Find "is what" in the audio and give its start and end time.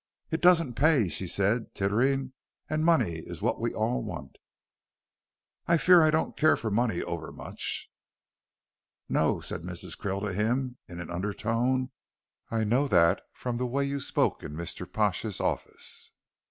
3.23-3.59